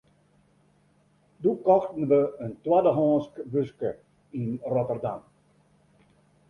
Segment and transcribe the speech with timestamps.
[1.41, 3.89] Doe kochten we in twaddehânsk buske
[4.39, 5.21] yn Rotterdam.